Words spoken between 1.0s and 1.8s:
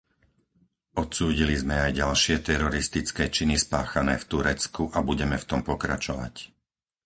Odsúdili sme